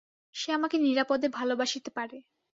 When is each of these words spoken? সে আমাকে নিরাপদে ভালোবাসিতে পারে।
সে 0.35 0.49
আমাকে 0.53 0.77
নিরাপদে 0.77 1.27
ভালোবাসিতে 1.29 1.89
পারে। 1.97 2.17